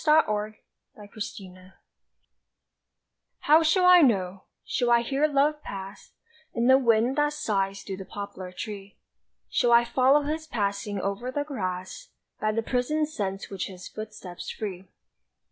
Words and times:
The 0.03 0.23
Coming 0.25 0.55
of 0.97 1.11
Love 1.15 1.73
HOW 3.41 3.61
shall 3.61 3.85
I 3.85 3.99
know? 4.01 4.45
Shall 4.65 4.89
I 4.89 5.01
hear 5.01 5.27
Love 5.27 5.61
pass 5.61 6.13
In 6.55 6.65
the 6.65 6.79
wind 6.79 7.17
that 7.19 7.33
sighs 7.33 7.83
through 7.83 7.97
the 7.97 8.05
poplar 8.05 8.51
tree? 8.51 8.97
Shall 9.47 9.71
I 9.73 9.85
follow 9.85 10.23
his 10.23 10.47
passing 10.47 10.99
over 10.99 11.29
the 11.29 11.43
grass 11.43 12.07
By 12.39 12.51
the 12.51 12.63
prisoned 12.63 13.09
scents 13.09 13.51
which 13.51 13.67
his 13.67 13.87
footsteps 13.89 14.49
free? 14.49 14.87